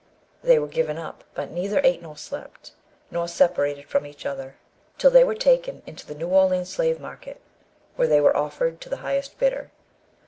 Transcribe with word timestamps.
They 0.43 0.57
were 0.57 0.65
given 0.67 0.97
up, 0.97 1.23
but 1.35 1.51
neither 1.51 1.79
ate 1.83 2.01
nor 2.01 2.17
slept, 2.17 2.71
nor 3.11 3.27
separated 3.27 3.85
from 3.87 4.07
each 4.07 4.25
other, 4.25 4.55
till 4.97 5.11
they 5.11 5.23
were 5.23 5.35
taken 5.35 5.83
into 5.85 6.07
the 6.07 6.15
New 6.15 6.29
Orleans 6.29 6.69
slave 6.73 6.99
market, 6.99 7.39
where 7.97 8.07
they 8.07 8.19
were 8.19 8.35
offered 8.35 8.81
to 8.81 8.89
the 8.89 8.97
highest 9.05 9.37
bidder. 9.37 9.69